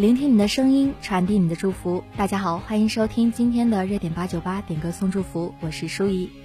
[0.00, 2.02] 聆听你的声音传递你的祝福。
[2.16, 6.39] 大家好欢迎收听今天的热点八九八点歌送祝福我是舒怡。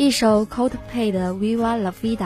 [0.00, 2.16] 一首 Coldplay 的《Viva La Vida》，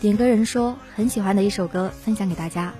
[0.00, 2.72] 点歌人说很喜欢的一首歌，分享给大家。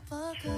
[0.00, 0.57] motherfucker.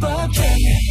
[0.00, 0.89] broken.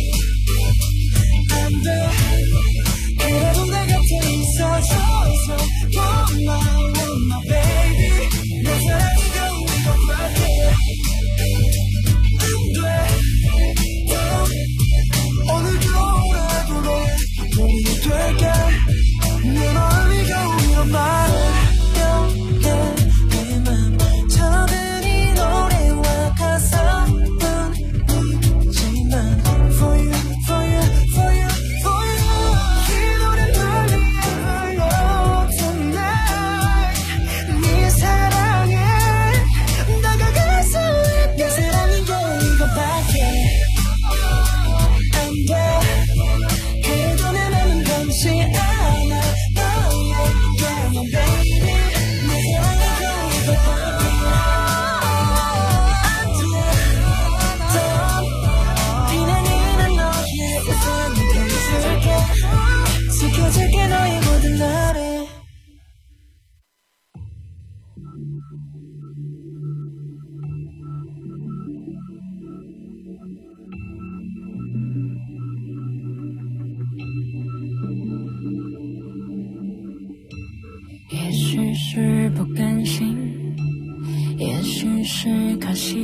[84.60, 85.96] 也许是可惜，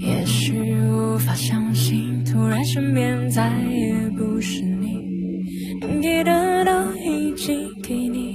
[0.00, 0.54] 也许
[0.90, 4.96] 无法相信，突然身边再也不是你。
[5.82, 8.34] 能给的都已经给你，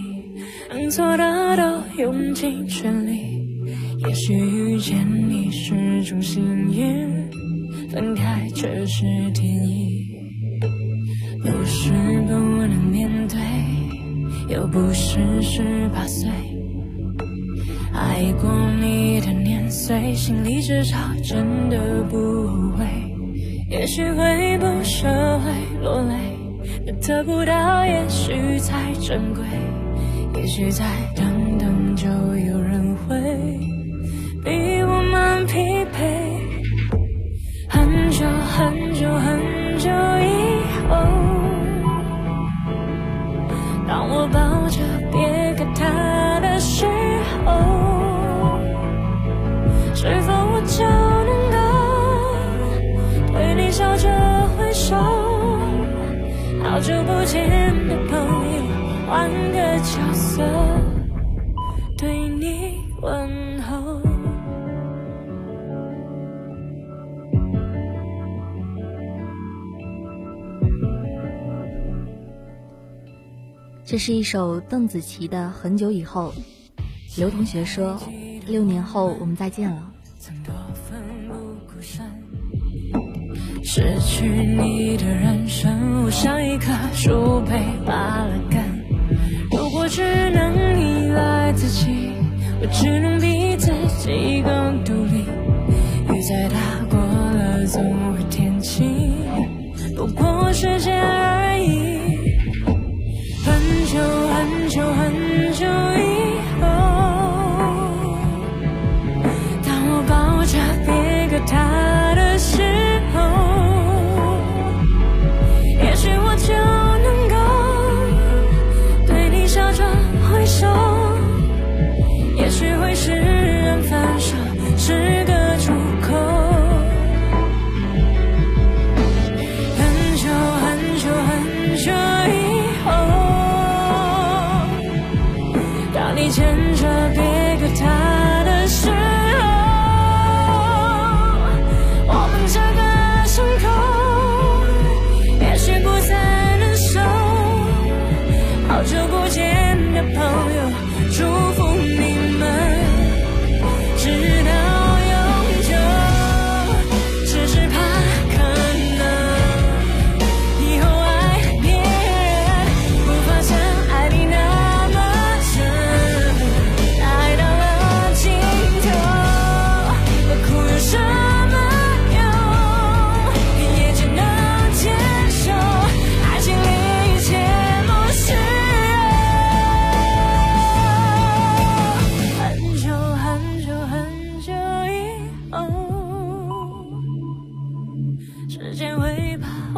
[0.70, 3.18] 能做的都用尽全力。
[4.08, 7.10] 也许遇见你是种幸运，
[7.90, 9.04] 分开却是
[9.34, 10.06] 天意。
[11.42, 11.92] 不是
[12.28, 13.40] 不能面对。
[14.54, 16.30] 又不是十八岁，
[17.94, 18.50] 爱过
[18.80, 22.86] 你的年岁，心里至少真的不后悔。
[23.70, 25.08] 也许会不舍，
[25.40, 25.52] 会
[25.82, 26.16] 落泪，
[27.02, 29.44] 得不到也许才珍贵。
[30.36, 30.86] 也许再
[31.16, 33.18] 等等，就有人会
[34.44, 36.40] 比我们匹配。
[37.70, 39.40] 很久很久很
[39.78, 39.90] 久
[40.22, 40.34] 以
[40.90, 40.96] 后。
[43.88, 44.40] 当我抱
[56.82, 58.64] 久不见的朋友，
[59.08, 60.42] 换个角色
[61.96, 64.02] 对你问候。
[73.86, 76.34] 这是一首邓紫棋的《很久以后》。
[77.20, 78.00] 刘同学说
[78.48, 79.91] ：“六年后我们再见了。
[83.74, 88.62] 失去你的人生，我像一棵树被拔了根。
[89.50, 90.02] 如果只
[90.32, 92.12] 能依赖自己，
[92.60, 95.24] 我只能比自己更独立。
[96.14, 96.60] 雨再大
[96.90, 99.14] 过了，总会天晴，
[99.96, 101.02] 不过时间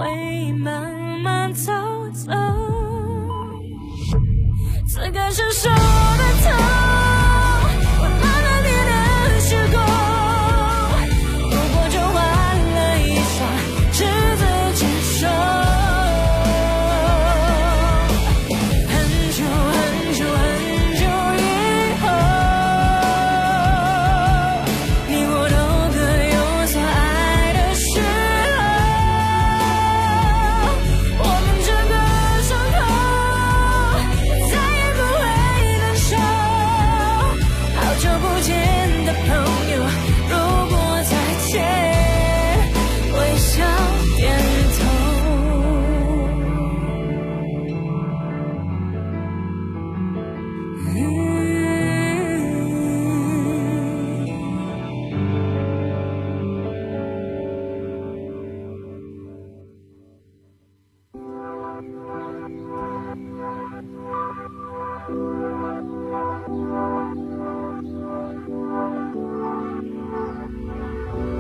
[0.04, 1.72] 会把回忆慢慢走
[2.14, 2.32] 走。
[4.88, 5.52] 此刻伸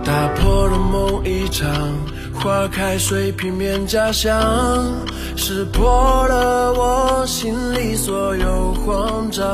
[0.06, 1.70] 打破了梦一场，
[2.34, 4.38] 花开水平面假象，
[5.36, 7.03] 识破了我。
[7.26, 9.46] 心里所有慌张，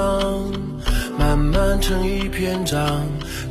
[1.17, 3.01] 慢慢成一篇章，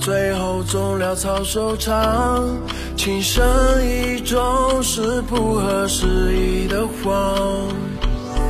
[0.01, 2.45] 最后总潦草收场。
[2.97, 3.47] 情深
[3.87, 6.07] 意重是不合时
[6.37, 7.69] 宜的谎。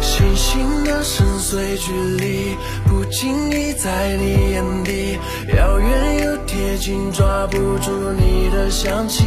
[0.01, 2.57] 星星的深邃距离，
[2.87, 5.19] 不经意在你眼底，
[5.55, 9.25] 遥远又贴近，抓不住你的香气。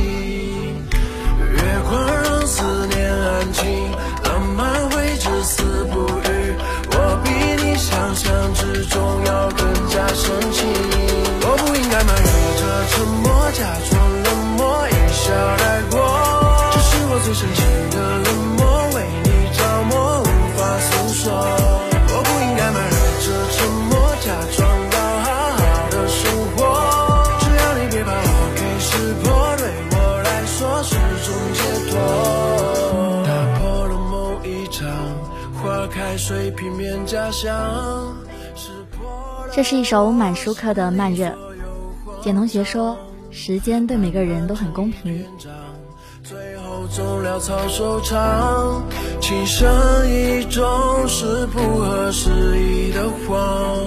[1.53, 3.60] 月光让思念安静，
[36.17, 36.99] 水平面
[39.53, 41.31] 这是一首满舒克的慢热。
[42.21, 42.97] 简同学说，
[43.31, 45.25] 时间对每个人都很公平。
[46.23, 48.83] 最后总潦草收场，
[49.19, 49.67] 情深
[50.09, 50.63] 意重
[51.07, 53.77] 是不合时宜的谎。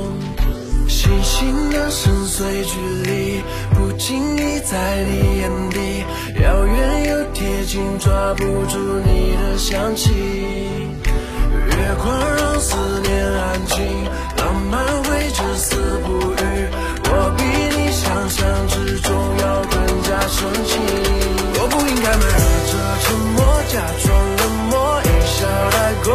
[0.88, 3.42] 星星的深邃距离，
[3.74, 6.04] 不经意在你眼底，
[6.42, 10.10] 遥远又贴近，抓不住你的香气。
[11.54, 14.04] 月光让思念安静，
[14.36, 16.42] 浪漫会至死不渝。
[17.06, 17.42] 我比
[17.76, 20.72] 你想象之中要更加深情。
[21.56, 24.06] 我不应该埋怨着沉默，假装
[24.36, 25.38] 冷漠，一笑
[25.70, 26.08] 带过。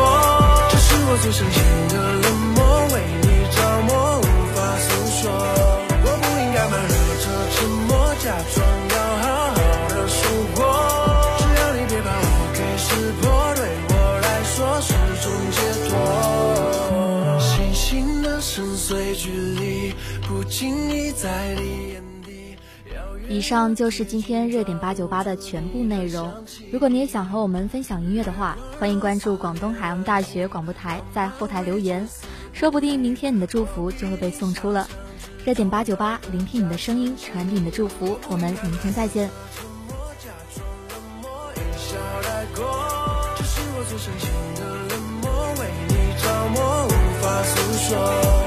[0.72, 1.58] 这是我最深情。
[1.90, 2.60] 的冷漠，
[2.94, 4.88] 为你着魔，无法诉
[5.22, 5.22] 说。
[6.04, 7.90] 我不应该埋怨着沉默，
[8.24, 8.58] 假装
[23.30, 26.34] 以上就是今天热点八九八的全部内容。
[26.72, 32.08] 如果你也想和我们分享音乐的话，欢迎关注广东海洋大学广播台，在后台留言，
[32.52, 34.88] 说不定明天你的祝福就会被送出了。
[35.46, 38.20] 热点八九八，聆听你的声音，传递你的祝福。
[38.28, 39.30] 我们明天再见。
[43.82, 46.90] 我最深情的冷漠，为你着魔，无
[47.22, 47.56] 法诉
[47.88, 48.39] 说。